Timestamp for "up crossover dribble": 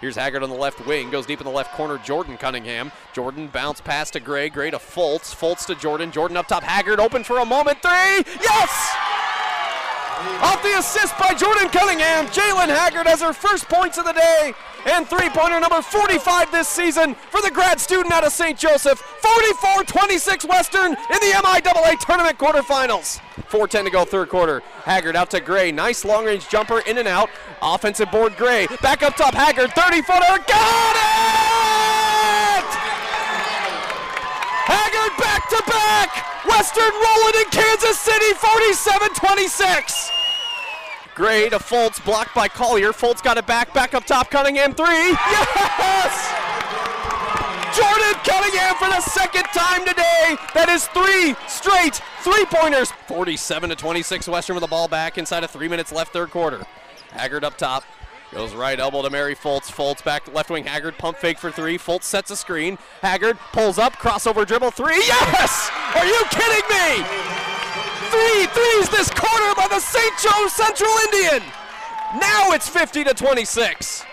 63.76-64.70